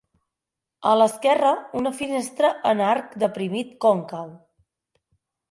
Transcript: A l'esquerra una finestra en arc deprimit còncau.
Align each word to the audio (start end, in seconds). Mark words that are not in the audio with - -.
A 0.91 0.93
l'esquerra 1.01 1.51
una 1.81 1.91
finestra 1.99 2.51
en 2.71 2.83
arc 2.87 3.15
deprimit 3.25 3.77
còncau. 3.87 4.35